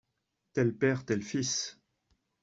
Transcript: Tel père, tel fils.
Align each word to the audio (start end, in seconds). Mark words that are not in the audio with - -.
Tel 0.55 0.75
père, 0.75 1.05
tel 1.05 1.21
fils. 1.21 1.77